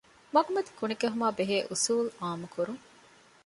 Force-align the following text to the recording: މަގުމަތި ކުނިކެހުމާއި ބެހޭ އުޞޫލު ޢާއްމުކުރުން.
މަގުމަތި 0.33 0.71
ކުނިކެހުމާއި 0.79 1.35
ބެހޭ 1.37 1.57
އުޞޫލު 1.69 2.03
ޢާއްމުކުރުން. 2.19 2.81